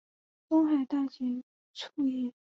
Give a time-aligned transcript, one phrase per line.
[0.49, 1.43] 东海大学
[1.75, 2.33] 卒业。